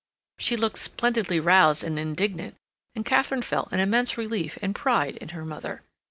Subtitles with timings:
[0.39, 2.55] She looked splendidly roused and indignant;
[2.95, 5.83] and Katharine felt an immense relief and pride in her mother.